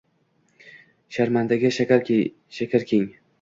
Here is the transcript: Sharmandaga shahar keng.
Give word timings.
Sharmandaga 1.17 1.71
shahar 1.77 2.75
keng. 2.93 3.07